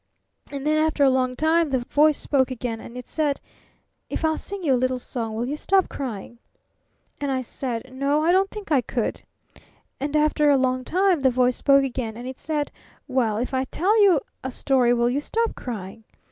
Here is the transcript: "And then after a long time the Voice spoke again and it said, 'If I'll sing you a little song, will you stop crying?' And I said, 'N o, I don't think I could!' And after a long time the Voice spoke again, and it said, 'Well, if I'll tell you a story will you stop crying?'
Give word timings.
"And 0.51 0.65
then 0.65 0.79
after 0.79 1.03
a 1.03 1.11
long 1.11 1.35
time 1.35 1.69
the 1.69 1.77
Voice 1.77 2.17
spoke 2.17 2.49
again 2.49 2.81
and 2.81 2.97
it 2.97 3.05
said, 3.05 3.39
'If 4.09 4.25
I'll 4.25 4.35
sing 4.35 4.63
you 4.63 4.73
a 4.73 4.73
little 4.75 4.97
song, 4.97 5.35
will 5.35 5.45
you 5.45 5.55
stop 5.55 5.89
crying?' 5.89 6.39
And 7.19 7.29
I 7.31 7.43
said, 7.43 7.83
'N 7.85 8.01
o, 8.01 8.23
I 8.23 8.31
don't 8.31 8.49
think 8.49 8.71
I 8.71 8.81
could!' 8.81 9.21
And 9.99 10.15
after 10.17 10.49
a 10.49 10.57
long 10.57 10.83
time 10.83 11.19
the 11.19 11.29
Voice 11.29 11.57
spoke 11.57 11.83
again, 11.83 12.17
and 12.17 12.27
it 12.27 12.39
said, 12.39 12.71
'Well, 13.07 13.37
if 13.37 13.53
I'll 13.53 13.67
tell 13.67 14.01
you 14.01 14.19
a 14.43 14.49
story 14.49 14.91
will 14.91 15.07
you 15.11 15.19
stop 15.21 15.53
crying?' 15.55 16.03